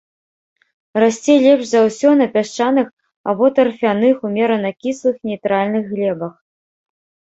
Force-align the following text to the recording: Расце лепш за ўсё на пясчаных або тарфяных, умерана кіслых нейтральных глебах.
Расце 1.03 1.35
лепш 1.43 1.65
за 1.73 1.79
ўсё 1.89 2.09
на 2.23 2.27
пясчаных 2.39 2.87
або 3.29 3.45
тарфяных, 3.63 4.15
умерана 4.33 4.69
кіслых 4.83 5.15
нейтральных 5.31 5.83
глебах. 5.97 6.33